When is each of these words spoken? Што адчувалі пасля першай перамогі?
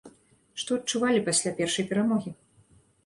Што 0.61 0.71
адчувалі 0.79 1.21
пасля 1.27 1.51
першай 1.59 1.87
перамогі? 1.93 2.35